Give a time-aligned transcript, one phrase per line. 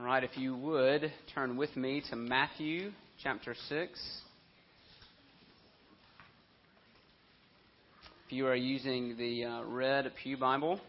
[0.00, 2.90] All right, if you would turn with me to Matthew
[3.22, 4.00] chapter 6.
[8.24, 10.80] If you are using the uh, red Pew Bible,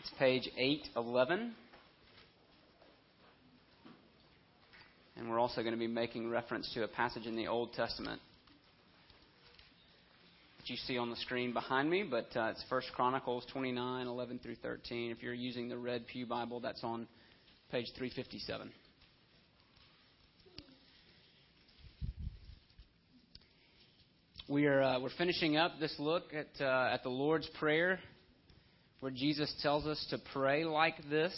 [0.00, 1.52] it's page 811.
[5.16, 8.20] And we're also going to be making reference to a passage in the Old Testament
[10.58, 14.40] that you see on the screen behind me, but uh, it's First Chronicles 29, 11
[14.42, 15.12] through 13.
[15.12, 17.06] If you're using the red Pew Bible, that's on
[17.70, 18.68] page 357.
[24.48, 28.00] We are uh, we're finishing up this look at uh, at the Lord's Prayer,
[28.98, 31.32] where Jesus tells us to pray like this.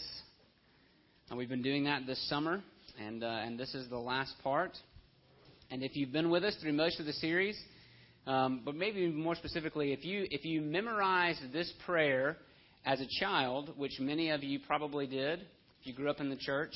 [1.29, 2.63] And we've been doing that this summer,
[2.99, 4.73] and uh, and this is the last part.
[5.71, 7.61] And if you've been with us through most of the series,
[8.27, 12.39] um, but maybe more specifically, if you if you memorized this prayer
[12.87, 15.41] as a child, which many of you probably did,
[15.83, 16.75] if you grew up in the church,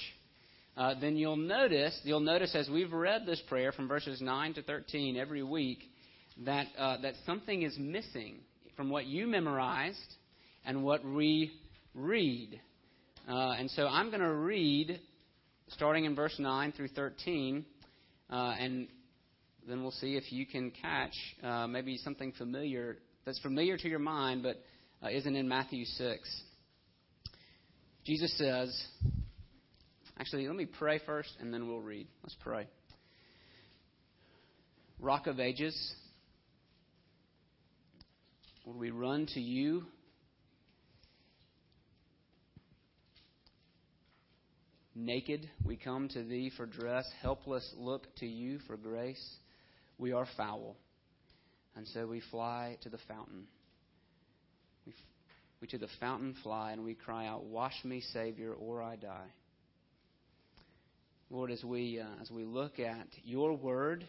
[0.77, 4.63] uh, then you'll notice you'll notice as we've read this prayer from verses nine to
[4.63, 5.79] thirteen every week
[6.45, 8.39] that uh, that something is missing
[8.77, 10.15] from what you memorized
[10.65, 11.53] and what we
[11.95, 12.61] read.
[13.29, 14.99] Uh, and so I'm going to read
[15.69, 17.65] starting in verse 9 through 13,
[18.29, 18.89] uh, and
[19.69, 21.15] then we'll see if you can catch
[21.45, 24.61] uh, maybe something familiar that's familiar to your mind but
[25.01, 26.43] uh, isn't in Matthew 6.
[28.07, 28.73] Jesus says,
[30.17, 32.07] actually, let me pray first and then we'll read.
[32.23, 32.69] Let's pray.
[35.01, 35.77] Rock of Ages,
[38.65, 39.87] Lord, we run to you.
[44.95, 47.11] Naked, we come to thee for dress.
[47.21, 49.23] Helpless, look to you for grace.
[49.99, 50.77] We are foul,
[51.75, 53.49] and so we fly to the fountain.
[55.61, 59.29] We, to the fountain fly, and we cry out, Wash me, Savior, or I die.
[61.31, 64.07] Lord, as we, uh, as we look at your word,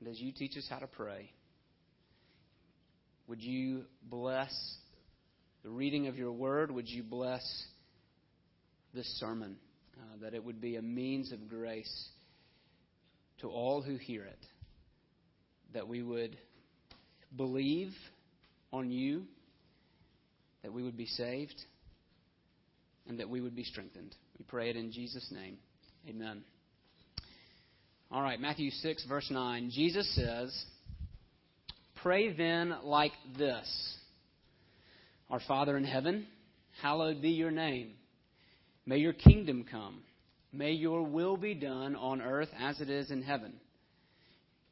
[0.00, 1.30] and as you teach us how to pray,
[3.26, 4.52] would you bless
[5.62, 6.70] the reading of your word?
[6.70, 7.42] Would you bless
[8.92, 9.56] this sermon?
[9.96, 12.08] Uh, that it would be a means of grace
[13.40, 14.46] to all who hear it.
[15.74, 16.36] That we would
[17.36, 17.92] believe
[18.72, 19.24] on you,
[20.62, 21.60] that we would be saved,
[23.08, 24.14] and that we would be strengthened.
[24.38, 25.58] We pray it in Jesus' name.
[26.08, 26.42] Amen.
[28.10, 29.70] All right, Matthew 6, verse 9.
[29.72, 30.64] Jesus says,
[32.02, 33.96] Pray then like this
[35.28, 36.26] Our Father in heaven,
[36.82, 37.92] hallowed be your name.
[38.86, 40.02] May your kingdom come.
[40.52, 43.52] May your will be done on earth as it is in heaven.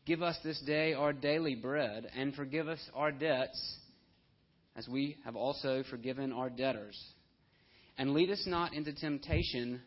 [0.07, 3.78] Give us this day our daily bread, and forgive us our debts
[4.77, 6.99] as we have also forgiven our debtors.
[7.97, 9.81] And lead us not into temptation,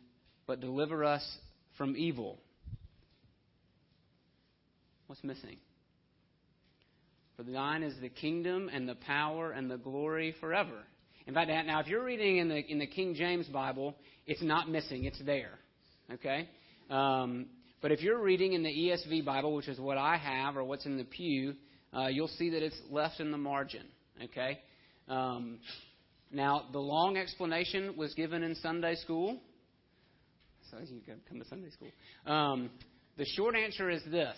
[0.47, 1.25] but deliver us
[1.78, 2.40] from evil.
[5.08, 5.58] What's missing?
[7.38, 10.84] For thine is the kingdom and the power and the glory forever.
[11.28, 14.69] In fact, now if you're reading in the in the King James Bible, it's not
[14.69, 15.59] missing; it's there.
[16.13, 16.50] Okay.
[16.90, 17.48] Um,
[17.81, 20.86] but if you're reading in the ESV Bible, which is what I have or what's
[20.86, 21.56] in the pew,
[21.96, 23.86] uh, you'll see that it's left in the margin.
[24.24, 24.59] Okay.
[25.11, 25.59] Um,
[26.31, 29.39] now the long explanation was given in Sunday school.
[30.69, 31.89] So you can come to Sunday school.
[32.25, 32.69] Um,
[33.17, 34.38] the short answer is this.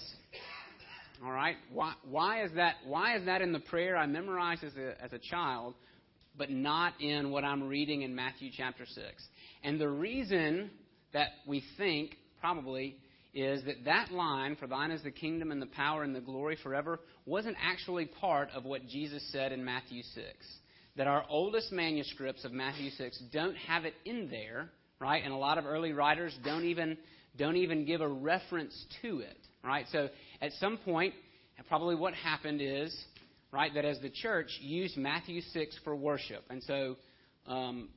[1.23, 1.55] All right?
[1.71, 5.13] Why, why, is that, why is that in the prayer I memorized as a, as
[5.13, 5.75] a child,
[6.35, 8.99] but not in what I'm reading in Matthew chapter 6?
[9.63, 10.71] And the reason
[11.13, 12.97] that we think, probably,
[13.35, 16.57] is that that line, for thine is the kingdom and the power and the glory
[16.61, 20.25] forever, wasn't actually part of what Jesus said in Matthew 6.
[20.95, 25.23] That our oldest manuscripts of Matthew 6 don't have it in there, right?
[25.23, 26.97] And a lot of early writers don't even,
[27.37, 29.85] don't even give a reference to it, right?
[29.91, 30.09] So
[30.41, 31.15] at some point,
[31.67, 32.95] probably what happened is,
[33.51, 36.43] right, that as the church used Matthew 6 for worship.
[36.49, 36.97] And so
[37.47, 37.89] um,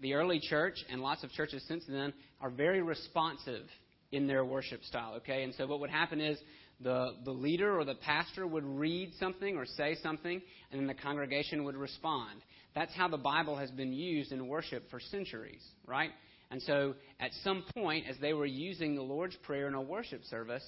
[0.00, 3.64] the early church and lots of churches since then are very responsive
[4.12, 5.42] in their worship style, okay?
[5.42, 6.38] And so what would happen is
[6.80, 10.94] the, the leader or the pastor would read something or say something, and then the
[10.94, 12.40] congregation would respond.
[12.74, 16.10] That's how the Bible has been used in worship for centuries, right?
[16.50, 20.24] And so at some point, as they were using the Lord's Prayer in a worship
[20.24, 20.64] service,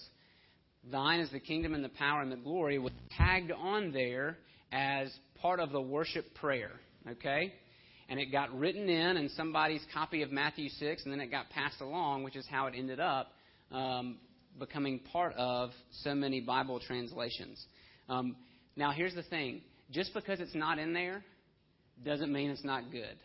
[0.90, 4.38] Thine is the kingdom and the power and the glory was tagged on there
[4.72, 6.72] as part of the worship prayer.
[7.08, 7.52] Okay?
[8.08, 11.48] And it got written in in somebody's copy of Matthew 6, and then it got
[11.50, 13.28] passed along, which is how it ended up
[13.72, 14.18] um,
[14.58, 15.70] becoming part of
[16.02, 17.64] so many Bible translations.
[18.08, 18.36] Um,
[18.76, 21.22] now, here's the thing just because it's not in there
[22.04, 23.16] doesn't mean it's not good.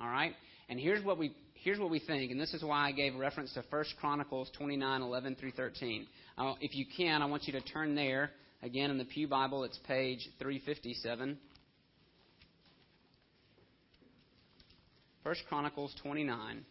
[0.00, 0.34] All right?
[0.68, 3.54] And here's what we here's what we think, and this is why I gave reference
[3.54, 6.06] to 1 Chronicles 29, 11 through 13.
[6.36, 8.30] Uh, if you can, I want you to turn there.
[8.62, 11.38] Again, in the Pew Bible, it's page 357.
[15.24, 16.66] 1 Chronicles 29.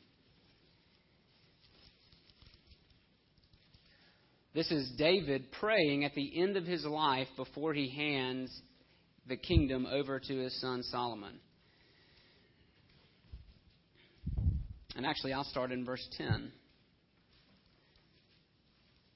[4.54, 8.56] This is David praying at the end of his life before he hands
[9.28, 11.40] the kingdom over to his son Solomon.
[14.96, 16.52] And actually, I'll start in verse 10.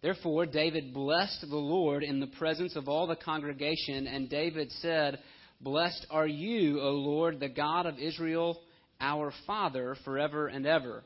[0.01, 5.19] Therefore, David blessed the Lord in the presence of all the congregation, and David said,
[5.61, 8.59] Blessed are you, O Lord, the God of Israel,
[8.99, 11.03] our Father, forever and ever.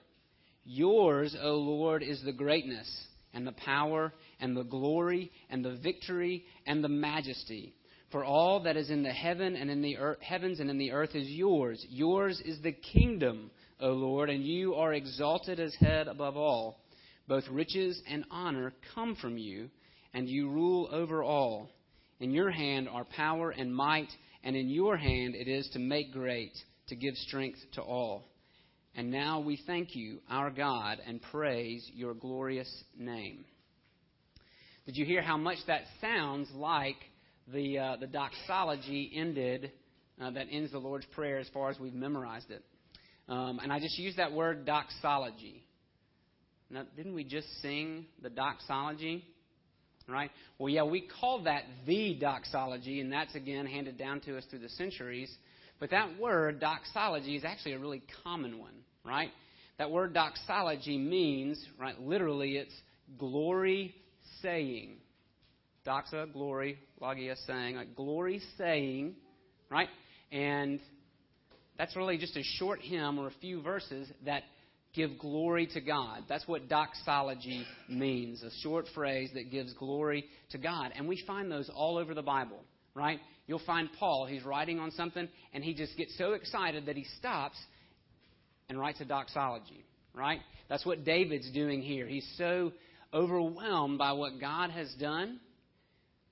[0.64, 2.90] Yours, O Lord, is the greatness,
[3.34, 7.74] and the power, and the glory, and the victory, and the majesty.
[8.12, 10.92] For all that is in the heaven and in the earth, heavens and in the
[10.92, 11.86] earth is yours.
[11.90, 13.52] Yours is the kingdom
[13.82, 16.78] O Lord, and you are exalted as head above all.
[17.28, 19.70] Both riches and honor come from you,
[20.14, 21.70] and you rule over all.
[22.20, 24.10] In your hand are power and might,
[24.44, 26.52] and in your hand it is to make great,
[26.92, 28.26] to give strength to all.
[28.96, 33.46] And now we thank you, our God, and praise your glorious name.
[34.86, 36.98] Did you hear how much that sounds like
[37.48, 39.72] the, uh, the doxology ended,
[40.22, 42.62] uh, that ends the Lord's Prayer as far as we've memorized it?
[43.30, 45.64] Um, and I just used that word doxology.
[46.70, 49.24] Now, didn't we just sing the doxology?
[50.10, 50.32] Right?
[50.60, 54.60] Well, yeah, we call that the doxology, and that's again handed down to us through
[54.60, 55.34] the centuries.
[55.82, 59.32] But that word, doxology, is actually a really common one, right?
[59.80, 62.74] That word doxology means, right, literally, it's
[63.18, 63.96] glory
[64.44, 64.98] saying.
[65.86, 69.16] Doxa, glory, logia, saying, like glory saying,
[69.72, 69.90] right?
[70.32, 70.80] And
[71.80, 74.44] that's really just a short hymn or a few verses that
[74.94, 76.26] give glory to God.
[76.30, 80.92] That's what doxology means, a short phrase that gives glory to God.
[80.96, 82.60] And we find those all over the Bible,
[82.96, 83.20] right?
[83.48, 87.06] You'll find Paul, he's writing on something, and he just gets so excited that he
[87.18, 87.58] stops
[88.70, 89.84] and writes a doxology,
[90.14, 90.40] right?
[90.70, 92.08] That's what David's doing here.
[92.08, 92.72] He's so
[93.14, 95.40] overwhelmed by what God has done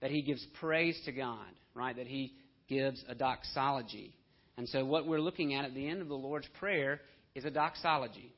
[0.01, 1.95] that he gives praise to God, right?
[1.95, 2.33] That he
[2.69, 4.13] gives a doxology.
[4.57, 7.01] And so, what we're looking at at the end of the Lord's Prayer
[7.35, 8.33] is a doxology.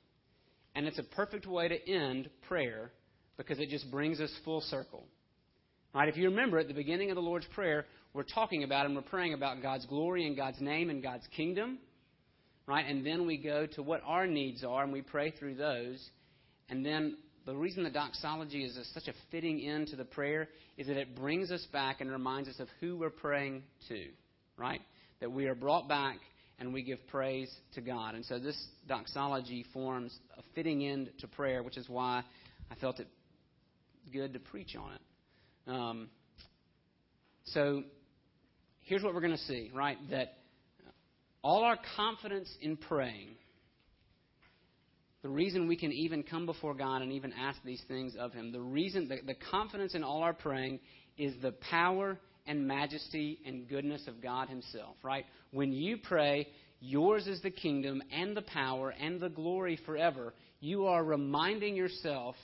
[0.74, 2.92] And it's a perfect way to end prayer
[3.38, 5.06] because it just brings us full circle.
[5.94, 6.08] Right?
[6.08, 9.02] If you remember at the beginning of the Lord's Prayer, we're talking about and we're
[9.02, 11.80] praying about God's glory and God's name and God's kingdom.
[12.66, 12.86] Right?
[12.88, 16.04] And then we go to what our needs are and we pray through those.
[16.70, 20.48] And then the reason the doxology is such a fitting end to the prayer
[20.78, 24.06] is that it brings us back and reminds us of who we're praying to.
[24.58, 24.82] Right?
[25.22, 26.18] that we are brought back
[26.60, 28.16] and we give praise to God.
[28.16, 32.24] And so this doxology forms a fitting end to prayer, which is why
[32.70, 33.08] I felt it
[34.12, 35.02] good to preach on it.
[35.68, 36.10] Um,
[37.46, 37.84] so
[38.82, 39.98] here's what we're going to see, right?
[40.10, 40.34] That
[41.44, 43.36] all our confidence in praying,
[45.22, 48.52] the reason we can even come before God and even ask these things of Him,
[48.52, 50.80] the reason, the, the confidence in all our praying
[51.18, 52.18] is the power
[52.48, 55.26] and majesty and goodness of God Himself, right?
[55.52, 56.48] When you pray,
[56.80, 62.36] yours is the kingdom and the power and the glory forever, you are reminding yourself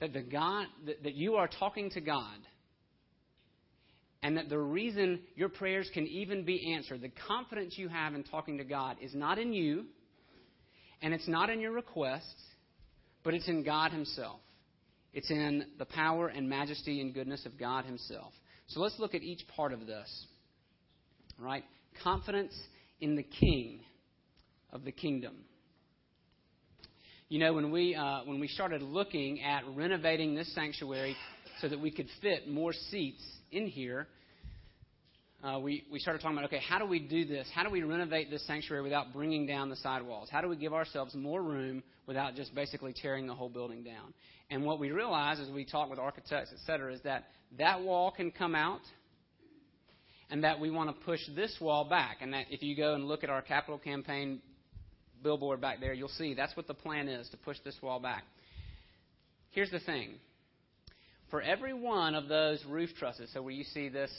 [0.00, 2.38] that the God that, that you are talking to God
[4.22, 8.24] and that the reason your prayers can even be answered, the confidence you have in
[8.24, 9.86] talking to God is not in you
[11.02, 12.42] and it's not in your requests,
[13.22, 14.40] but it's in God Himself.
[15.12, 18.32] It's in the power and majesty and goodness of God Himself.
[18.68, 20.26] So let's look at each part of this.
[21.38, 21.64] Right?
[22.02, 22.54] Confidence
[23.00, 23.80] in the King
[24.72, 25.36] of the kingdom.
[27.28, 31.16] You know, when we, uh, when we started looking at renovating this sanctuary
[31.60, 34.06] so that we could fit more seats in here,
[35.42, 37.48] uh, we, we started talking about okay, how do we do this?
[37.52, 40.28] How do we renovate this sanctuary without bringing down the sidewalls?
[40.30, 44.14] How do we give ourselves more room without just basically tearing the whole building down?
[44.48, 47.24] And what we realized as we talked with architects, et cetera, is that
[47.58, 48.82] that wall can come out
[50.30, 52.18] and that we want to push this wall back.
[52.20, 54.40] And that if you go and look at our capital campaign
[55.26, 58.22] billboard back there, you'll see that's what the plan is to push this wall back.
[59.50, 60.10] Here's the thing
[61.32, 64.12] for every one of those roof trusses, so where you see this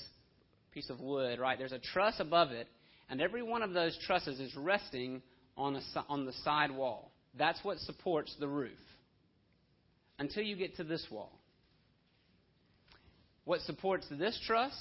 [0.73, 2.67] piece of wood, right, there's a truss above it,
[3.09, 5.21] and every one of those trusses is resting
[5.55, 7.09] on, a, on the side wall.
[7.37, 8.77] That's what supports the roof
[10.19, 11.31] until you get to this wall.
[13.45, 14.73] What supports this truss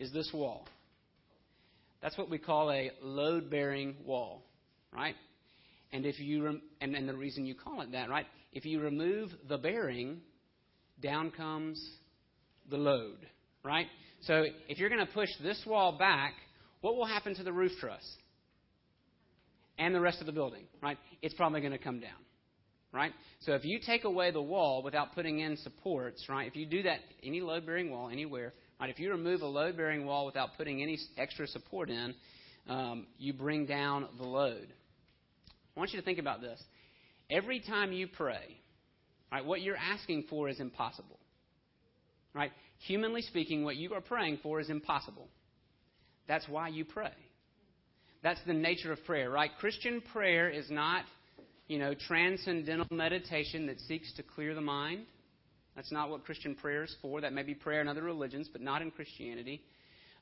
[0.00, 0.66] is this wall.
[2.02, 4.42] That's what we call a load bearing wall,
[4.92, 5.14] right?
[5.92, 8.26] And if you rem- and, and the reason you call it that, right?
[8.52, 10.20] If you remove the bearing,
[11.00, 11.82] down comes
[12.70, 13.18] the load,
[13.62, 13.86] right?
[14.22, 16.34] So if you're going to push this wall back,
[16.80, 18.02] what will happen to the roof truss
[19.78, 20.98] and the rest of the building, right?
[21.22, 22.18] It's probably going to come down,
[22.92, 23.12] right?
[23.40, 26.46] So if you take away the wall without putting in supports, right?
[26.46, 28.90] If you do that any load bearing wall anywhere, right?
[28.90, 32.14] If you remove a load bearing wall without putting any extra support in,
[32.68, 34.68] um, you bring down the load.
[35.76, 36.60] I want you to think about this.
[37.30, 38.58] Every time you pray,
[39.30, 41.18] right, what you're asking for is impossible.
[42.34, 42.52] Right?
[42.86, 45.28] Humanly speaking, what you are praying for is impossible.
[46.28, 47.12] That's why you pray.
[48.22, 49.50] That's the nature of prayer, right?
[49.58, 51.04] Christian prayer is not,
[51.68, 55.06] you know, transcendental meditation that seeks to clear the mind.
[55.76, 57.20] That's not what Christian prayer is for.
[57.20, 59.62] That may be prayer in other religions, but not in Christianity.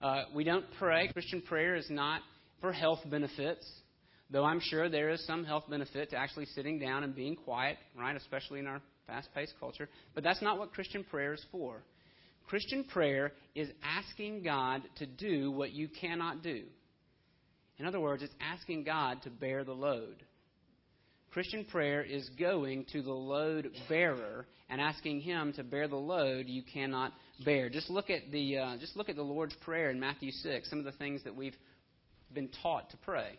[0.02, 1.08] Uh, we don't pray.
[1.12, 2.20] Christian prayer is not
[2.60, 3.66] for health benefits.
[4.30, 7.76] Though I'm sure there is some health benefit to actually sitting down and being quiet,
[7.96, 8.16] right?
[8.16, 9.88] Especially in our fast paced culture.
[10.14, 11.82] But that's not what Christian prayer is for.
[12.46, 16.64] Christian prayer is asking God to do what you cannot do.
[17.78, 20.16] In other words, it's asking God to bear the load.
[21.32, 26.46] Christian prayer is going to the load bearer and asking Him to bear the load
[26.46, 27.12] you cannot
[27.44, 27.68] bear.
[27.68, 30.70] Just look at the uh, just look at the Lord's prayer in Matthew six.
[30.70, 31.56] Some of the things that we've
[32.34, 33.38] been taught to pray.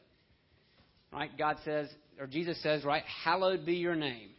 [1.12, 1.36] Right?
[1.38, 4.30] God says, or Jesus says, right, hallowed be your name.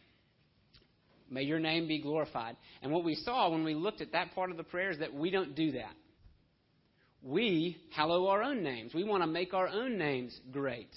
[1.29, 2.55] May your name be glorified.
[2.81, 5.13] And what we saw when we looked at that part of the prayer is that
[5.13, 5.93] we don't do that.
[7.21, 8.93] We hallow our own names.
[8.93, 10.89] We want to make our own names great.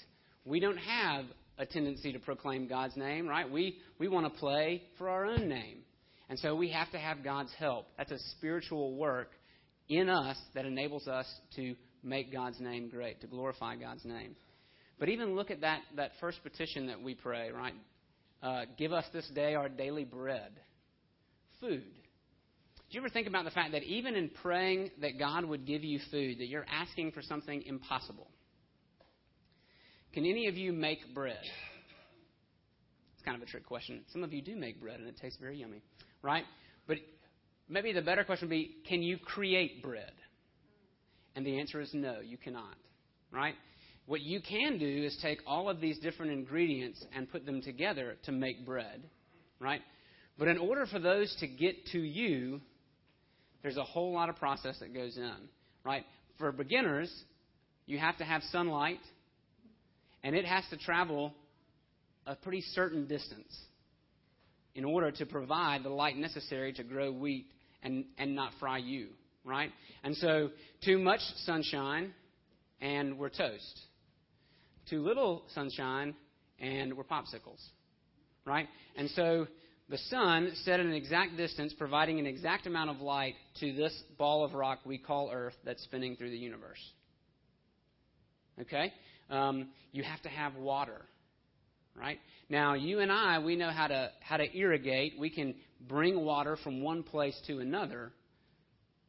[0.45, 1.25] We don't have
[1.57, 3.49] a tendency to proclaim God's name, right?
[3.49, 5.79] We, we want to play for our own name.
[6.29, 7.87] And so we have to have God's help.
[7.97, 9.31] That's a spiritual work
[9.89, 11.25] in us that enables us
[11.57, 14.35] to make God's name great, to glorify God's name.
[14.99, 17.73] But even look at that, that first petition that we pray, right?
[18.43, 20.51] Uh, give us this day our daily bread.
[21.59, 21.83] Food.
[21.83, 25.83] Do you ever think about the fact that even in praying that God would give
[25.83, 28.27] you food, that you're asking for something impossible?
[30.13, 31.39] Can any of you make bread?
[33.15, 34.03] It's kind of a trick question.
[34.11, 35.81] Some of you do make bread, and it tastes very yummy,
[36.21, 36.43] right?
[36.85, 36.97] But
[37.69, 40.11] maybe the better question would be can you create bread?
[41.35, 42.75] And the answer is no, you cannot,
[43.31, 43.55] right?
[44.05, 48.15] What you can do is take all of these different ingredients and put them together
[48.25, 49.03] to make bread,
[49.59, 49.81] right?
[50.37, 52.61] But in order for those to get to you,
[53.61, 55.35] there's a whole lot of process that goes in,
[55.85, 56.03] right?
[56.39, 57.11] For beginners,
[57.85, 58.99] you have to have sunlight,
[60.23, 61.33] and it has to travel
[62.25, 63.55] a pretty certain distance
[64.73, 67.45] in order to provide the light necessary to grow wheat
[67.83, 69.09] and, and not fry you,
[69.43, 69.71] right?
[70.03, 70.49] And so,
[70.83, 72.13] too much sunshine,
[72.81, 73.81] and we're toast
[74.91, 76.13] too little sunshine,
[76.59, 77.61] and we're popsicles.
[78.45, 78.67] Right?
[78.95, 79.47] And so
[79.89, 83.97] the sun set at an exact distance, providing an exact amount of light to this
[84.17, 86.79] ball of rock we call Earth that's spinning through the universe.
[88.59, 88.91] Okay?
[89.29, 91.01] Um, you have to have water.
[91.95, 92.19] Right?
[92.49, 95.19] Now, you and I, we know how to, how to irrigate.
[95.19, 95.55] We can
[95.87, 98.11] bring water from one place to another,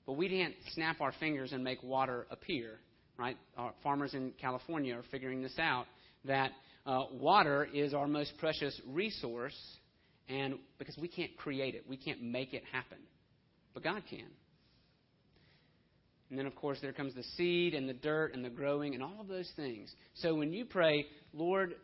[0.07, 2.79] but we can't snap our fingers and make water appear
[3.19, 3.37] right?
[3.57, 5.87] Our farmers in California are figuring this out
[6.25, 6.51] that
[6.87, 9.57] uh, water is our most precious resource,
[10.29, 12.99] and because we can't create it, we can't make it happen,
[13.75, 14.27] but God can.
[16.31, 19.03] And then, of course, there comes the seed and the dirt and the growing and
[19.03, 19.93] all of those things.
[20.15, 21.75] So when you pray, Lord,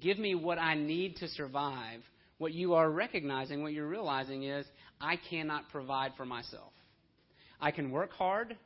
[0.00, 2.00] give me what I need to survive,
[2.38, 4.64] what you are recognizing, what you're realizing is,
[5.00, 6.72] I cannot provide for myself.
[7.60, 8.56] I can work hard.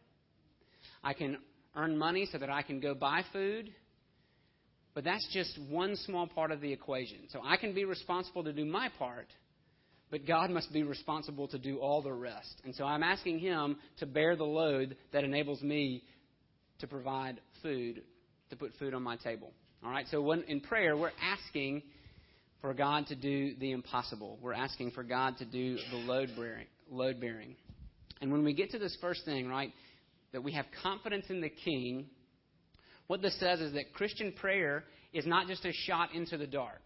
[1.03, 1.39] I can
[1.75, 3.73] earn money so that I can go buy food.
[4.95, 7.21] But that's just one small part of the equation.
[7.31, 9.29] So I can be responsible to do my part,
[10.11, 12.61] but God must be responsible to do all the rest.
[12.65, 16.05] And so I'm asking Him to bear the load that enables me
[16.81, 18.03] to provide food,
[18.51, 19.53] to put food on my table.
[19.83, 20.07] All right?
[20.11, 21.83] So when, in prayer, we're asking
[22.61, 24.39] for God to do the impossible.
[24.43, 26.67] We're asking for God to do the load bearing.
[26.91, 27.57] Load bearing.
[28.23, 29.73] And when we get to this first thing, right,
[30.33, 32.07] that we have confidence in the King,
[33.09, 36.81] what this says is that Christian prayer is not just a shot into the dark,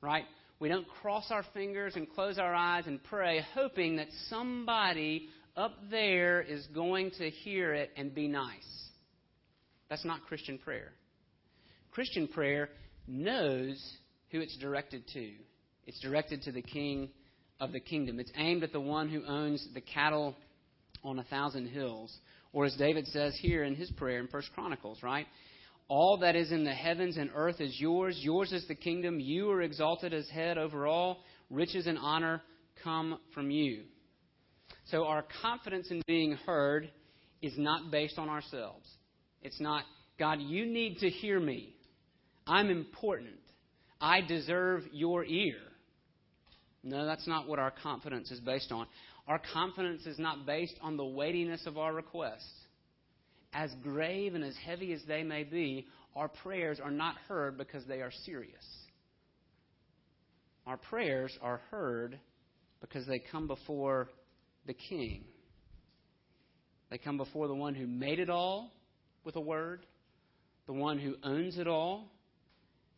[0.00, 0.24] right?
[0.58, 5.74] We don't cross our fingers and close our eyes and pray hoping that somebody up
[5.90, 8.88] there is going to hear it and be nice.
[9.90, 10.92] That's not Christian prayer.
[11.90, 12.70] Christian prayer
[13.06, 13.78] knows
[14.30, 15.30] who it's directed to.
[15.86, 17.10] It's directed to the king
[17.60, 18.18] of the kingdom.
[18.18, 20.36] It's aimed at the one who owns the cattle
[21.04, 22.16] on a thousand hills.
[22.52, 25.26] Or as David says here in his prayer in First Chronicles, right?
[25.88, 28.18] All that is in the heavens and earth is yours.
[28.20, 29.18] Yours is the kingdom.
[29.18, 31.24] You are exalted as head over all.
[31.50, 32.42] Riches and honor
[32.84, 33.82] come from you.
[34.90, 36.90] So our confidence in being heard
[37.42, 38.88] is not based on ourselves.
[39.42, 39.84] It's not,
[40.18, 41.74] God, you need to hear me.
[42.46, 43.34] I'm important.
[44.00, 45.56] I deserve your ear.
[46.82, 48.86] No, that's not what our confidence is based on.
[49.28, 52.50] Our confidence is not based on the weightiness of our requests.
[53.52, 57.84] As grave and as heavy as they may be, our prayers are not heard because
[57.86, 58.64] they are serious.
[60.66, 62.18] Our prayers are heard
[62.80, 64.08] because they come before
[64.66, 65.24] the King.
[66.90, 68.72] They come before the one who made it all
[69.24, 69.84] with a word,
[70.66, 72.10] the one who owns it all,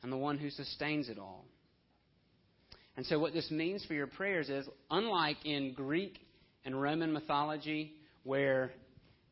[0.02, 1.44] and the one who sustains it all.
[2.96, 6.18] And so, what this means for your prayers is unlike in Greek
[6.64, 7.92] and Roman mythology,
[8.24, 8.70] where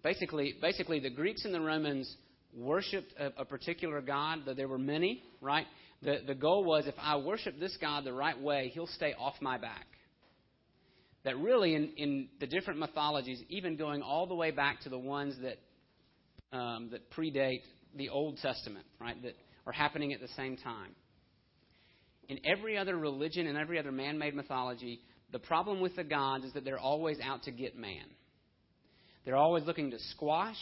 [0.02, 2.16] basically, basically the Greeks and the Romans
[2.54, 5.66] worshipped a, a particular god, though there were many, right?
[6.02, 9.34] The, the goal was if I worship this God the right way, he'll stay off
[9.40, 9.86] my back.
[11.24, 14.98] That really, in, in the different mythologies, even going all the way back to the
[14.98, 17.60] ones that, um, that predate
[17.94, 19.34] the Old Testament, right, that
[19.66, 20.92] are happening at the same time.
[22.30, 25.00] In every other religion and every other man made mythology,
[25.32, 28.04] the problem with the gods is that they're always out to get man.
[29.24, 30.56] They're always looking to squash.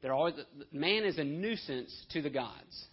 [0.00, 0.34] They're always,
[0.72, 2.86] man is a nuisance to the gods.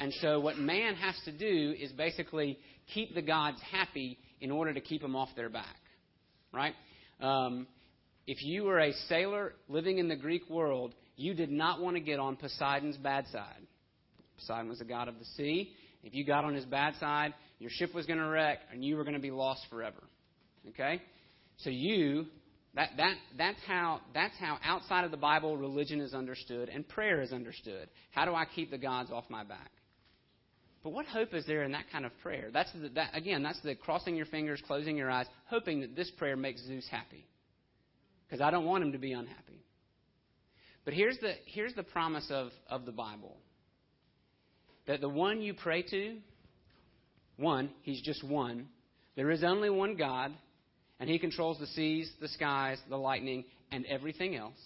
[0.00, 2.58] And so, what man has to do is basically
[2.92, 5.76] keep the gods happy in order to keep them off their back.
[6.52, 6.74] Right?
[7.20, 7.68] Um,
[8.26, 12.00] if you were a sailor living in the Greek world, you did not want to
[12.00, 13.62] get on Poseidon's bad side.
[14.36, 15.72] Poseidon was the god of the sea.
[16.02, 18.96] If you got on his bad side, your ship was going to wreck and you
[18.96, 20.02] were going to be lost forever.
[20.68, 21.00] Okay?
[21.58, 22.26] So you
[22.76, 27.22] that, that, that's, how, that's how outside of the Bible religion is understood and prayer
[27.22, 27.88] is understood.
[28.10, 29.70] How do I keep the gods off my back?
[30.84, 32.50] But what hope is there in that kind of prayer?
[32.52, 36.10] That's the, that, again, that's the crossing your fingers, closing your eyes, hoping that this
[36.18, 37.26] prayer makes Zeus happy.
[38.28, 39.64] Because I don't want him to be unhappy.
[40.84, 43.38] But here's the, here's the promise of, of the Bible
[44.86, 46.16] that the one you pray to,
[47.36, 48.68] one, he's just one.
[49.16, 50.32] There is only one God,
[51.00, 54.58] and he controls the seas, the skies, the lightning, and everything else.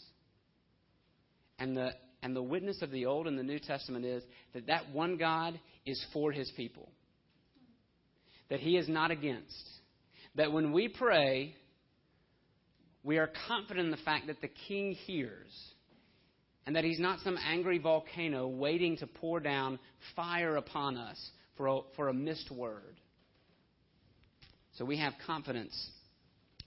[1.58, 1.90] And the,
[2.22, 4.22] and the witness of the Old and the New Testament is
[4.54, 6.88] that that one God is for his people,
[8.48, 9.68] that he is not against.
[10.36, 11.54] That when we pray,
[13.02, 15.50] we are confident in the fact that the king hears
[16.66, 19.78] and that he's not some angry volcano waiting to pour down
[20.14, 21.18] fire upon us
[21.56, 23.00] for a, for a missed word.
[24.76, 25.74] So we have confidence.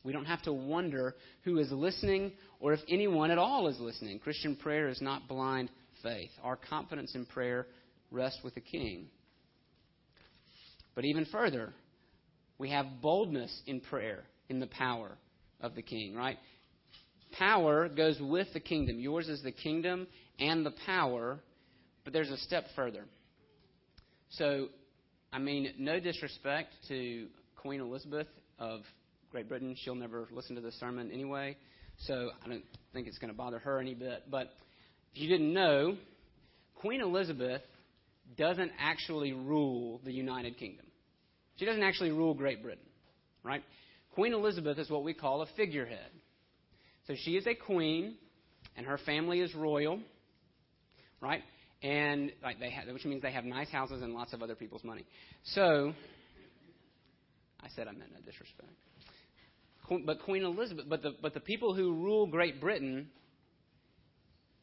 [0.04, 4.20] We don't have to wonder who is listening or if anyone at all is listening.
[4.20, 5.70] Christian prayer is not blind
[6.02, 6.32] faith.
[6.44, 7.68] Our confidence in prayer
[8.12, 9.08] rests with the King.
[10.96, 11.74] But even further,
[12.58, 15.18] we have boldness in prayer in the power
[15.62, 16.38] of the King, right?
[17.38, 19.00] Power goes with the kingdom.
[19.00, 20.08] Yours is the kingdom
[20.39, 21.39] and the power,
[22.04, 23.06] but there's a step further.
[24.30, 24.67] So,
[25.32, 28.28] I mean, no disrespect to Queen Elizabeth
[28.60, 28.82] of
[29.32, 29.76] Great Britain.
[29.84, 31.58] She'll never listen to this sermon anyway,
[32.00, 34.24] so I don't think it's going to bother her any bit.
[34.30, 34.52] But
[35.13, 35.98] if you didn't know,
[36.76, 37.62] Queen Elizabeth
[38.38, 40.86] doesn't actually rule the United Kingdom.
[41.58, 42.86] She doesn't actually rule Great Britain,
[43.43, 43.63] right?
[44.15, 46.10] Queen Elizabeth is what we call a figurehead.
[47.08, 48.16] So she is a queen,
[48.76, 50.00] and her family is royal,
[51.22, 51.42] right?
[51.82, 54.84] And like they have, which means they have nice houses and lots of other people's
[54.84, 55.06] money.
[55.44, 55.94] So
[57.62, 58.70] I said I meant no disrespect.
[60.06, 63.10] But Queen Elizabeth, but the but the people who rule Great Britain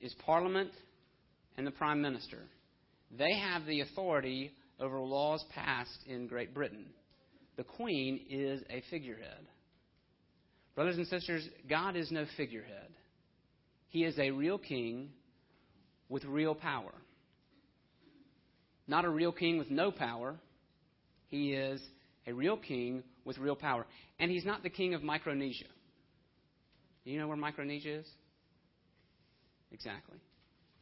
[0.00, 0.70] is Parliament
[1.58, 2.38] and the Prime Minister.
[3.16, 6.86] They have the authority over laws passed in Great Britain.
[7.56, 9.46] The Queen is a figurehead.
[10.74, 12.88] Brothers and sisters, God is no figurehead.
[13.88, 15.10] He is a real king
[16.08, 16.92] with real power.
[18.86, 20.36] Not a real king with no power.
[21.28, 21.80] He is
[22.26, 23.86] a real king with real power.
[24.18, 25.66] And he's not the king of Micronesia.
[27.04, 28.06] Do you know where Micronesia is?
[29.72, 30.18] Exactly.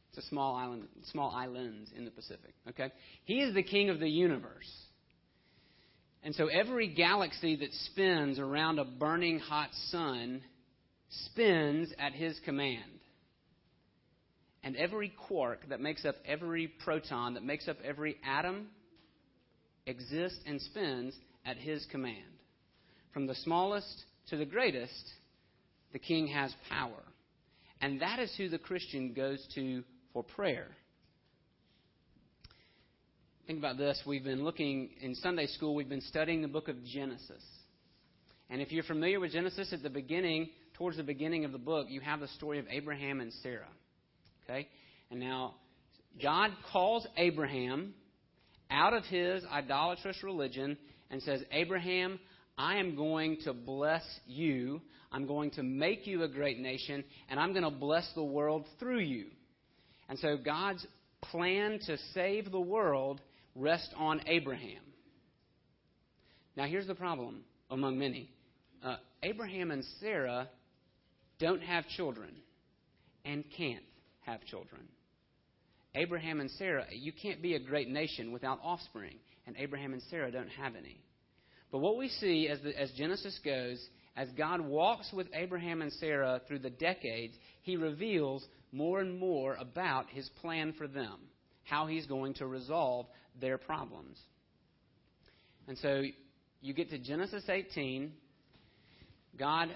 [0.09, 2.53] It's a small island, small islands in the Pacific.
[2.69, 2.91] Okay?
[3.25, 4.69] He is the king of the universe.
[6.23, 10.41] And so every galaxy that spins around a burning hot sun
[11.09, 12.99] spins at his command.
[14.63, 18.67] And every quark that makes up every proton, that makes up every atom,
[19.85, 22.17] exists and spins at his command.
[23.13, 25.11] From the smallest to the greatest,
[25.93, 27.01] the king has power.
[27.81, 30.67] And that is who the Christian goes to for prayer.
[33.49, 33.99] Think about this.
[34.05, 37.41] We've been looking in Sunday school, we've been studying the book of Genesis.
[38.47, 41.87] And if you're familiar with Genesis, at the beginning, towards the beginning of the book,
[41.89, 43.65] you have the story of Abraham and Sarah.
[44.43, 44.67] Okay?
[45.09, 45.55] And now,
[46.21, 47.95] God calls Abraham
[48.69, 50.77] out of his idolatrous religion
[51.09, 52.19] and says, Abraham,
[52.55, 54.79] I am going to bless you.
[55.11, 58.67] I'm going to make you a great nation, and I'm going to bless the world
[58.77, 59.25] through you.
[60.07, 60.85] And so God's
[61.23, 63.21] plan to save the world
[63.59, 64.81] rests on Abraham.
[66.55, 68.31] Now, here's the problem among many
[68.83, 70.49] uh, Abraham and Sarah
[71.39, 72.31] don't have children
[73.25, 73.83] and can't
[74.21, 74.81] have children.
[75.95, 79.15] Abraham and Sarah, you can't be a great nation without offspring,
[79.47, 81.01] and Abraham and Sarah don't have any.
[81.71, 83.83] But what we see as, the, as Genesis goes,
[84.15, 89.55] as God walks with Abraham and Sarah through the decades, he reveals more and more
[89.55, 91.15] about his plan for them,
[91.63, 93.07] how he's going to resolve
[93.39, 94.17] their problems.
[95.67, 96.03] And so
[96.61, 98.11] you get to Genesis 18.
[99.37, 99.69] God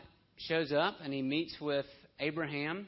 [0.47, 1.85] shows up and he meets with
[2.19, 2.87] Abraham.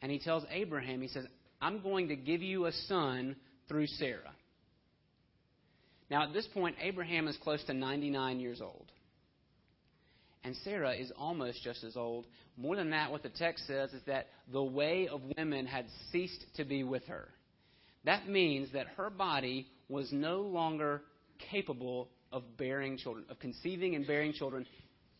[0.00, 1.24] And he tells Abraham, he says,
[1.60, 3.36] I'm going to give you a son
[3.68, 4.32] through Sarah.
[6.10, 8.86] Now, at this point, Abraham is close to 99 years old.
[10.44, 12.26] And Sarah is almost just as old.
[12.56, 16.44] More than that, what the text says is that the way of women had ceased
[16.56, 17.28] to be with her.
[18.04, 21.02] That means that her body was no longer
[21.50, 24.66] capable of bearing children, of conceiving and bearing children.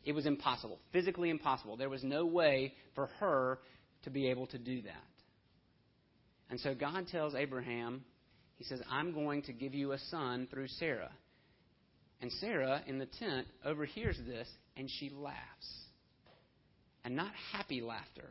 [0.05, 1.77] It was impossible, physically impossible.
[1.77, 3.59] There was no way for her
[4.05, 5.05] to be able to do that.
[6.51, 8.05] And so God tells Abraham,
[8.57, 11.11] He says, I'm going to give you a son through Sarah.
[12.21, 15.37] And Sarah, in the tent, overhears this and she laughs.
[17.05, 18.29] And not happy laughter,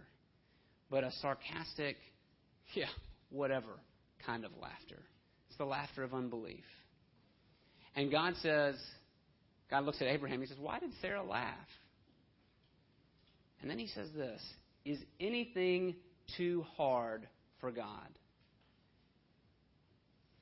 [0.90, 1.98] but a sarcastic,
[2.74, 2.88] yeah,
[3.30, 3.72] whatever
[4.26, 5.00] kind of laughter.
[5.50, 6.66] It's the laughter of unbelief.
[7.96, 8.76] And God says,
[9.70, 11.56] God looks at Abraham, he says, Why did Sarah laugh?
[13.62, 14.42] And then he says this
[14.86, 15.96] Is anything
[16.38, 17.28] too hard
[17.60, 18.08] for God?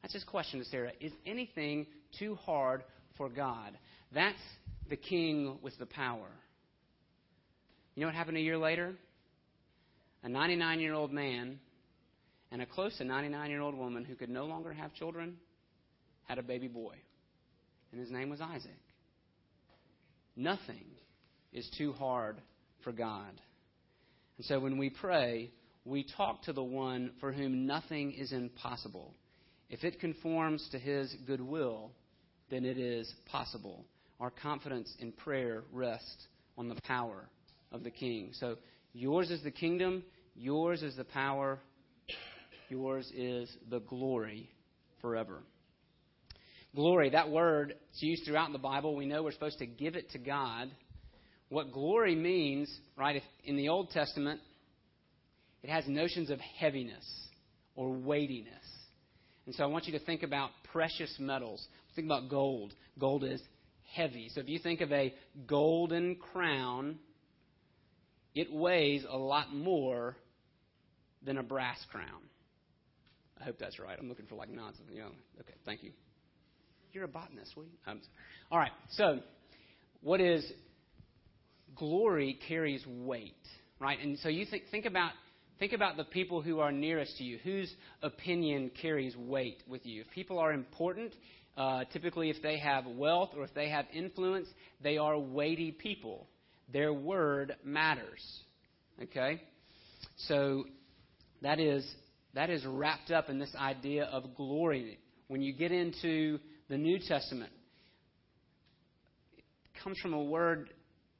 [0.01, 0.91] That's his question to Sarah.
[0.99, 1.87] Is anything
[2.19, 2.83] too hard
[3.17, 3.77] for God?
[4.13, 4.37] That's
[4.89, 6.29] the king with the power.
[7.95, 8.93] You know what happened a year later?
[10.23, 11.59] A 99 year old man
[12.51, 15.37] and a close to 99 year old woman who could no longer have children
[16.23, 16.95] had a baby boy.
[17.91, 18.71] And his name was Isaac.
[20.35, 20.85] Nothing
[21.53, 22.41] is too hard
[22.83, 23.41] for God.
[24.37, 25.51] And so when we pray,
[25.85, 29.13] we talk to the one for whom nothing is impossible.
[29.69, 31.91] If it conforms to his goodwill,
[32.49, 33.85] then it is possible.
[34.19, 36.27] Our confidence in prayer rests
[36.57, 37.29] on the power
[37.71, 38.31] of the King.
[38.33, 38.57] So
[38.93, 40.03] yours is the kingdom,
[40.35, 41.59] yours is the power,
[42.69, 44.49] yours is the glory
[45.01, 45.43] forever.
[46.75, 48.95] Glory, that word is used throughout the Bible.
[48.95, 50.69] We know we're supposed to give it to God.
[51.49, 54.41] What glory means, right, in the Old Testament,
[55.63, 57.05] it has notions of heaviness
[57.75, 58.63] or weightiness.
[59.45, 61.65] And so I want you to think about precious metals.
[61.95, 62.73] Think about gold.
[62.99, 63.41] Gold is
[63.93, 64.29] heavy.
[64.33, 65.13] So if you think of a
[65.47, 66.97] golden crown,
[68.33, 70.17] it weighs a lot more
[71.23, 72.21] than a brass crown.
[73.39, 73.97] I hope that's right.
[73.99, 74.77] I'm looking for like nods.
[74.91, 75.91] You know, okay, thank you.
[76.93, 77.71] You're a botanist, will you?
[78.51, 78.71] All right.
[78.91, 79.19] So,
[80.01, 80.45] what is
[81.75, 83.33] glory carries weight,
[83.79, 83.99] right?
[84.01, 85.11] And so you think think about
[85.59, 90.01] think about the people who are nearest to you, whose opinion carries weight with you.
[90.01, 91.13] If people are important,
[91.57, 94.47] uh, typically if they have wealth or if they have influence,
[94.81, 96.27] they are weighty people.
[96.71, 98.23] Their word matters.
[99.03, 99.41] Okay,
[100.27, 100.65] so
[101.41, 101.85] that is
[102.35, 104.99] that is wrapped up in this idea of glory.
[105.27, 107.51] When you get into the New Testament,
[109.37, 110.69] it comes from a word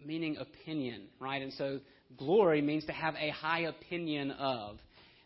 [0.06, 1.42] meaning opinion, right?
[1.42, 1.80] And so
[2.18, 4.78] glory means to have a high opinion of.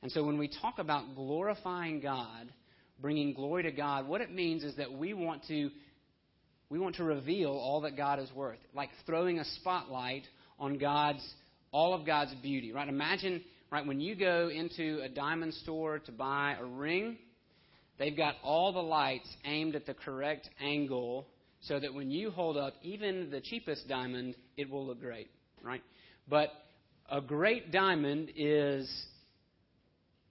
[0.02, 2.52] And so when we talk about glorifying God,
[3.02, 5.70] bringing glory to God, what it means is that we want to
[6.70, 10.24] we want to reveal all that God is worth, like throwing a spotlight
[10.60, 11.28] on God's
[11.72, 12.88] all of God's beauty, right?
[12.88, 13.86] Imagine right?
[13.86, 17.18] When you go into a diamond store to buy a ring,
[17.98, 21.28] they've got all the lights aimed at the correct angle
[21.62, 25.30] so that when you hold up even the cheapest diamond, it will look great,
[25.62, 25.82] right?
[26.28, 26.50] But
[27.10, 28.90] a great diamond is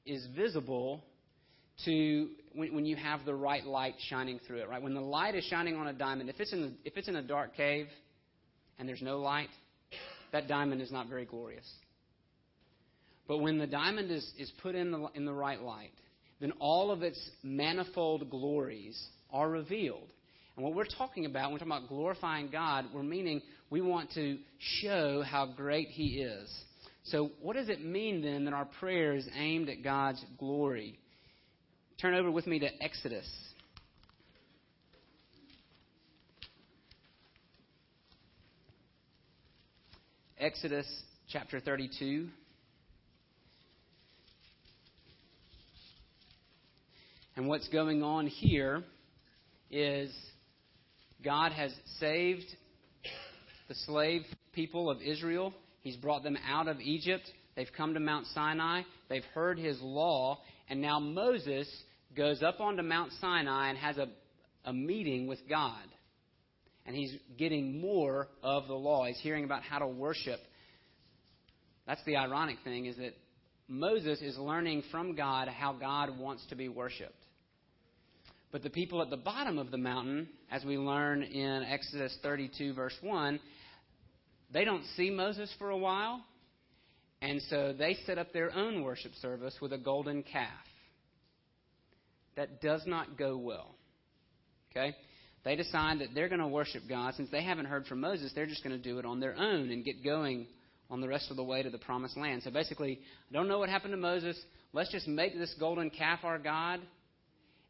[0.07, 1.05] is visible
[1.85, 4.83] to when, when you have the right light shining through it, right?
[4.83, 7.23] When the light is shining on a diamond, if it's in if it's in a
[7.23, 7.89] dark cave
[8.79, 9.51] and there's no light,
[10.33, 11.67] that diamond is not very glorious.
[13.29, 15.93] But when the diamond is, is put in the, in the right light,
[16.41, 20.09] then all of its manifold glories are revealed.
[20.57, 24.11] And what we're talking about, when we're talking about glorifying God, we're meaning we want
[24.15, 24.39] to
[24.81, 26.51] show how great He is.
[27.05, 30.99] So, what does it mean then that our prayer is aimed at God's glory?
[32.01, 33.29] Turn over with me to Exodus.
[40.39, 40.87] Exodus
[41.29, 42.29] chapter 32.
[47.39, 48.83] And what's going on here
[49.71, 50.13] is
[51.25, 52.47] God has saved
[53.69, 54.23] the slave
[54.53, 55.55] people of Israel.
[55.83, 57.31] He's brought them out of Egypt.
[57.55, 58.83] They've come to Mount Sinai.
[59.09, 60.41] They've heard his law.
[60.69, 61.69] And now Moses
[62.17, 64.09] goes up onto Mount Sinai and has a,
[64.65, 65.87] a meeting with God.
[66.87, 69.07] And he's getting more of the law.
[69.07, 70.41] He's hearing about how to worship.
[71.87, 73.15] That's the ironic thing, is that
[73.69, 77.15] Moses is learning from God how God wants to be worshiped.
[78.51, 82.73] But the people at the bottom of the mountain, as we learn in Exodus 32,
[82.73, 83.39] verse 1,
[84.53, 86.25] they don't see Moses for a while,
[87.21, 90.49] and so they set up their own worship service with a golden calf.
[92.37, 93.75] That does not go well.
[94.71, 94.97] Okay?
[95.45, 97.15] They decide that they're going to worship God.
[97.15, 99.71] Since they haven't heard from Moses, they're just going to do it on their own
[99.71, 100.47] and get going
[100.91, 102.43] on the rest of the way to the promised land.
[102.43, 104.41] So basically, I don't know what happened to Moses.
[104.73, 106.81] Let's just make this golden calf our God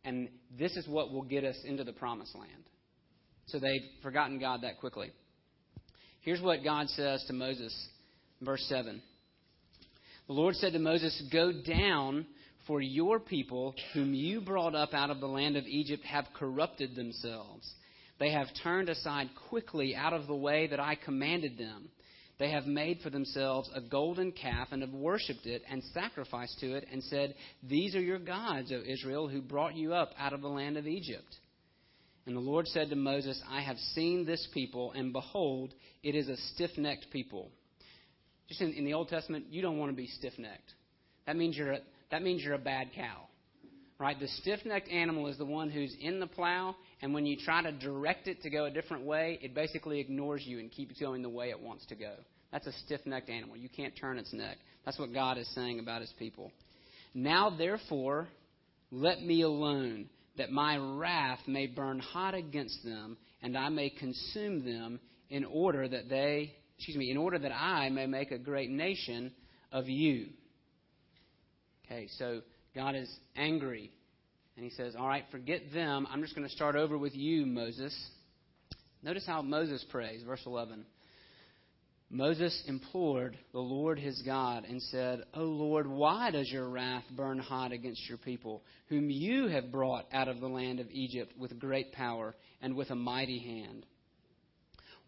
[0.09, 2.65] and this is what will get us into the promised land.
[3.47, 5.13] So they've forgotten God that quickly.
[6.23, 7.75] Here's what God says to Moses,
[8.41, 9.03] verse 7.
[10.27, 12.27] The Lord said to Moses, Go down,
[12.67, 16.95] for your people, whom you brought up out of the land of Egypt, have corrupted
[16.95, 17.71] themselves.
[18.19, 21.91] They have turned aside quickly out of the way that I commanded them.
[22.39, 26.75] They have made for themselves a golden calf and have worshipped it and sacrificed to
[26.75, 30.41] it and said, These are your gods, O Israel, who brought you up out of
[30.41, 31.37] the land of Egypt.
[32.27, 36.29] And the Lord said to Moses, I have seen this people, and behold, it is
[36.29, 37.51] a stiff necked people.
[38.49, 40.75] Just in, in, the Old Testament, you don't want to be stiff necked.
[41.27, 41.79] That means you're a,
[42.11, 43.29] that means you're a bad cow.
[43.99, 44.19] Right?
[44.19, 47.63] The stiff necked animal is the one who's in the plow, and when you try
[47.63, 51.23] to direct it to go a different way, it basically ignores you and keeps going
[51.23, 52.13] the way it wants to go.
[52.53, 53.57] That's a stiff necked animal.
[53.57, 54.57] You can't turn its neck.
[54.85, 56.53] That's what God is saying about his people.
[57.13, 58.29] Now, therefore,
[58.93, 64.65] let me alone, that my wrath may burn hot against them, and I may consume
[64.65, 68.71] them in order that they, excuse me, in order that I may make a great
[68.71, 69.33] nation
[69.73, 70.29] of you.
[71.85, 72.43] Okay, so
[72.79, 73.91] God is angry.
[74.55, 76.07] And he says, All right, forget them.
[76.09, 77.93] I'm just going to start over with you, Moses.
[79.03, 80.85] Notice how Moses prays, verse 11.
[82.09, 87.41] Moses implored the Lord his God and said, O Lord, why does your wrath burn
[87.41, 91.59] hot against your people, whom you have brought out of the land of Egypt with
[91.59, 93.87] great power and with a mighty hand?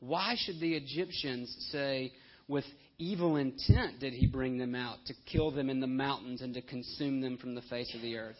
[0.01, 2.15] Why should the Egyptians say,
[2.49, 2.65] with
[3.01, 6.63] evil intent did he bring them out, to kill them in the mountains and to
[6.63, 8.37] consume them from the face of the earth.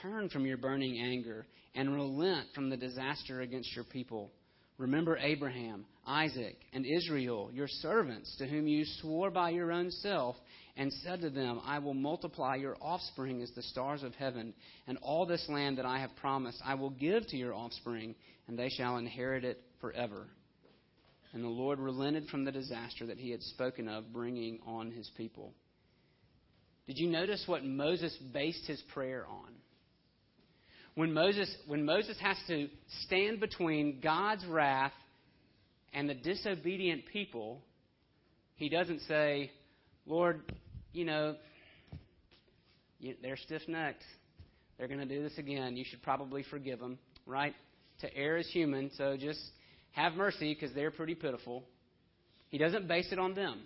[0.00, 4.30] Turn from your burning anger and relent from the disaster against your people.
[4.78, 10.36] Remember Abraham, Isaac, and Israel, your servants, to whom you swore by your own self,
[10.76, 14.52] and said to them, I will multiply your offspring as the stars of heaven,
[14.86, 18.14] and all this land that I have promised I will give to your offspring,
[18.48, 20.26] and they shall inherit it forever.
[21.34, 25.10] And the Lord relented from the disaster that he had spoken of bringing on his
[25.16, 25.52] people.
[26.86, 29.52] Did you notice what Moses based his prayer on?
[30.94, 32.68] When Moses, when Moses has to
[33.02, 34.92] stand between God's wrath
[35.92, 37.62] and the disobedient people,
[38.54, 39.50] he doesn't say,
[40.06, 40.40] Lord,
[40.92, 41.34] you know,
[43.22, 44.04] they're stiff necked.
[44.78, 45.76] They're going to do this again.
[45.76, 47.54] You should probably forgive them, right?
[48.02, 49.40] To err is human, so just
[49.94, 51.64] have mercy because they're pretty pitiful.
[52.48, 53.62] He doesn't base it on them,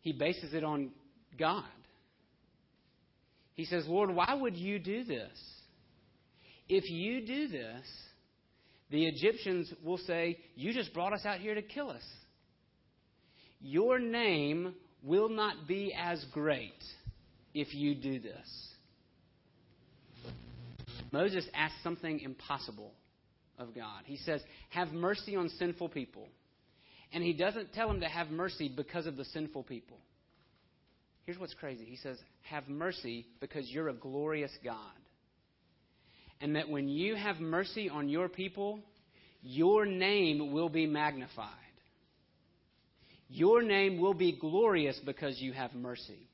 [0.00, 0.90] he bases it on
[1.38, 1.64] God.
[3.54, 5.36] He says, Lord, why would you do this?
[6.66, 7.84] If you do this,
[8.90, 12.02] the Egyptians will say, You just brought us out here to kill us.
[13.60, 16.82] Your name will not be as great
[17.52, 18.68] if you do this.
[21.12, 22.92] Moses asked something impossible
[23.60, 24.02] of God.
[24.04, 26.28] He says, Have mercy on sinful people.
[27.12, 29.98] And he doesn't tell him to have mercy because of the sinful people.
[31.24, 31.84] Here's what's crazy.
[31.84, 34.76] He says, Have mercy because you're a glorious God.
[36.40, 38.80] And that when you have mercy on your people,
[39.42, 41.48] your name will be magnified.
[43.28, 46.26] Your name will be glorious because you have mercy.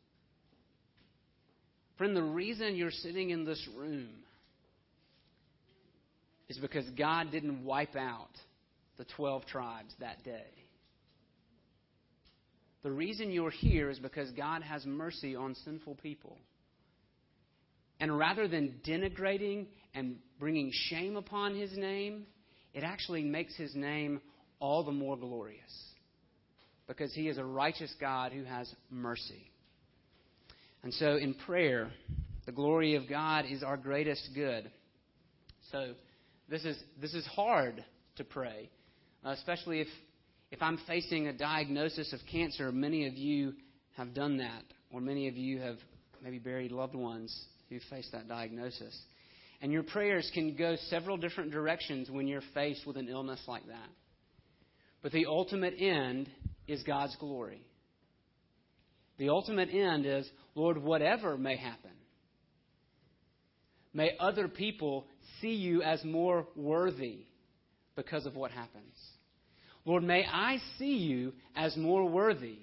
[1.98, 4.08] Friend, the reason you're sitting in this room
[6.48, 8.30] is because God didn't wipe out
[8.98, 10.46] the 12 tribes that day.
[12.82, 16.38] The reason you're here is because God has mercy on sinful people.
[17.98, 22.26] And rather than denigrating and bringing shame upon his name,
[22.74, 24.20] it actually makes his name
[24.60, 25.62] all the more glorious.
[26.86, 29.50] Because he is a righteous God who has mercy.
[30.84, 31.90] And so in prayer,
[32.44, 34.70] the glory of God is our greatest good.
[35.72, 35.94] So
[36.48, 37.84] this is, this is hard
[38.16, 38.70] to pray,
[39.24, 39.88] uh, especially if,
[40.50, 42.70] if I'm facing a diagnosis of cancer.
[42.70, 43.54] Many of you
[43.96, 45.76] have done that, or many of you have
[46.22, 48.96] maybe buried loved ones who face that diagnosis.
[49.60, 53.66] And your prayers can go several different directions when you're faced with an illness like
[53.66, 53.88] that.
[55.02, 56.28] But the ultimate end
[56.66, 57.62] is God's glory.
[59.18, 61.90] The ultimate end is, Lord, whatever may happen,
[63.96, 65.06] may other people
[65.40, 67.20] see you as more worthy
[67.96, 68.94] because of what happens.
[69.86, 72.58] Lord, may I see you as more worthy,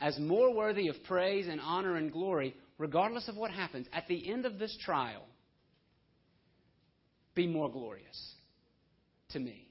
[0.00, 3.86] as more worthy of praise and honor and glory, regardless of what happens.
[3.92, 5.26] At the end of this trial,
[7.34, 8.32] be more glorious
[9.32, 9.68] to me.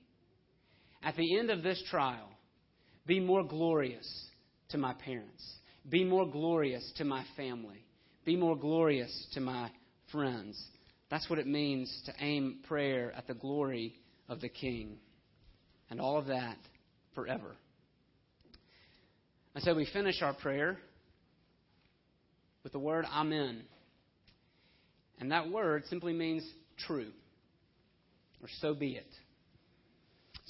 [1.02, 2.30] At the end of this trial,
[3.08, 4.08] be more glorious
[4.70, 5.44] to my parents.
[5.90, 7.84] Be more glorious to my family.
[8.26, 9.72] Be more glorious to my
[10.12, 10.64] friends.
[11.14, 13.94] That's what it means to aim prayer at the glory
[14.28, 14.98] of the King.
[15.92, 16.58] And all of that
[17.14, 17.56] forever.
[19.54, 20.80] And so we finish our prayer
[22.64, 23.62] with the word Amen.
[25.20, 26.44] And that word simply means
[26.88, 27.12] true,
[28.42, 29.14] or so be it.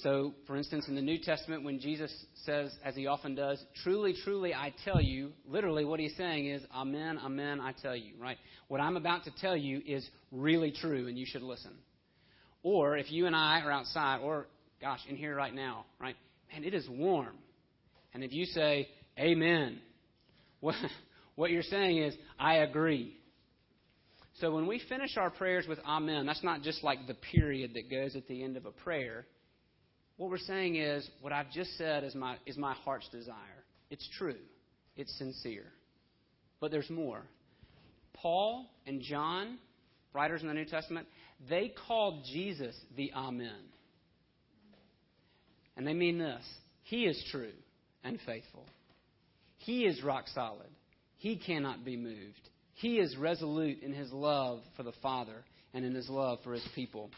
[0.03, 2.13] So, for instance, in the New Testament, when Jesus
[2.45, 6.61] says, as he often does, truly, truly, I tell you, literally what he's saying is,
[6.75, 8.37] Amen, Amen, I tell you, right?
[8.67, 11.71] What I'm about to tell you is really true, and you should listen.
[12.63, 14.47] Or if you and I are outside, or,
[14.81, 16.17] gosh, in here right now, right?
[16.51, 17.37] Man, it is warm.
[18.13, 19.79] And if you say, Amen,
[20.59, 20.75] what,
[21.35, 23.15] what you're saying is, I agree.
[24.41, 27.89] So when we finish our prayers with Amen, that's not just like the period that
[27.89, 29.25] goes at the end of a prayer.
[30.17, 33.35] What we're saying is, what I've just said is my, is my heart's desire.
[33.89, 34.37] It's true,
[34.95, 35.65] it's sincere.
[36.59, 37.23] But there's more.
[38.13, 39.57] Paul and John,
[40.13, 41.07] writers in the New Testament,
[41.49, 43.51] they called Jesus the Amen.
[45.75, 46.43] And they mean this
[46.83, 47.51] He is true
[48.03, 48.65] and faithful,
[49.57, 50.69] He is rock solid,
[51.17, 52.49] He cannot be moved.
[52.75, 56.67] He is resolute in His love for the Father and in His love for His
[56.75, 57.11] people.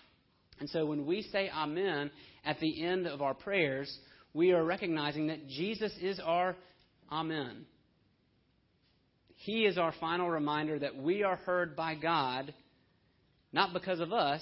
[0.59, 2.11] And so when we say Amen
[2.45, 3.93] at the end of our prayers,
[4.33, 6.55] we are recognizing that Jesus is our
[7.11, 7.65] Amen.
[9.35, 12.53] He is our final reminder that we are heard by God,
[13.53, 14.41] not because of us,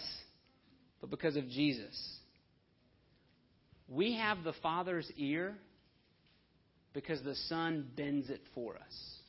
[1.01, 2.17] but because of Jesus.
[3.89, 5.55] We have the Father's ear
[6.93, 9.19] because the Son bends it for us.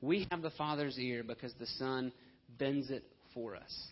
[0.00, 2.10] We have the Father's ear because the Son
[2.58, 3.88] bends it for us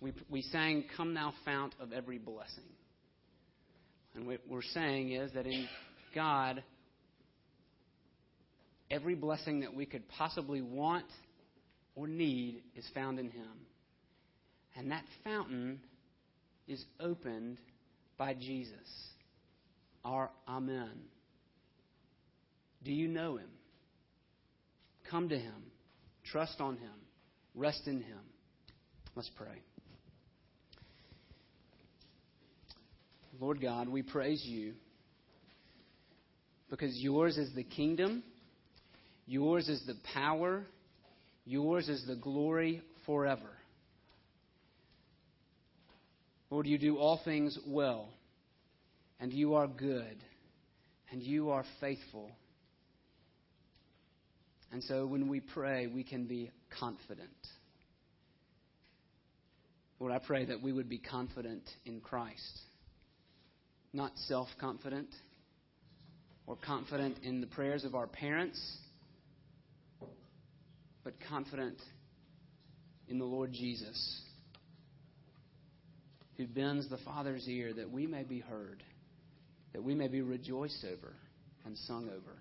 [0.00, 2.64] we, we sang, Come Thou Fount of Every Blessing.
[4.14, 5.68] And what we're saying is that in
[6.14, 6.62] God,
[8.90, 11.06] every blessing that we could possibly want
[11.94, 13.66] or need is found in Him.
[14.76, 15.80] And that fountain
[16.66, 17.58] is opened
[18.16, 18.74] by Jesus,
[20.04, 20.90] our Amen.
[22.82, 23.50] Do you know Him?
[25.10, 25.70] Come to Him,
[26.24, 26.92] trust on Him,
[27.54, 28.20] rest in Him.
[29.14, 29.62] Let's pray.
[33.40, 34.74] Lord God, we praise you
[36.68, 38.22] because yours is the kingdom,
[39.26, 40.66] yours is the power,
[41.46, 43.48] yours is the glory forever.
[46.50, 48.10] Lord, you do all things well,
[49.18, 50.18] and you are good,
[51.10, 52.30] and you are faithful.
[54.70, 57.30] And so when we pray, we can be confident.
[59.98, 62.60] Lord, I pray that we would be confident in Christ
[63.92, 65.08] not self confident
[66.46, 68.60] or confident in the prayers of our parents,
[71.04, 71.76] but confident
[73.08, 74.22] in the Lord Jesus,
[76.36, 78.82] who bends the Father's ear that we may be heard,
[79.72, 81.14] that we may be rejoiced over
[81.64, 82.36] and sung over.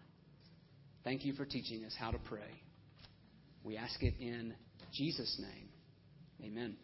[1.04, 2.62] Thank you for teaching us how to pray.
[3.64, 4.54] We ask it in
[4.94, 5.70] Jesus' name.
[6.44, 6.78] Amen.